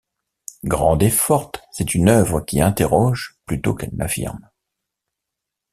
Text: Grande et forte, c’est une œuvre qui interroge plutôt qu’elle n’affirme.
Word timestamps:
Grande 0.63 1.03
et 1.03 1.11
forte, 1.11 1.63
c’est 1.71 1.93
une 1.93 2.09
œuvre 2.09 2.41
qui 2.41 2.59
interroge 2.59 3.37
plutôt 3.45 3.75
qu’elle 3.75 3.93
n’affirme. 3.93 4.49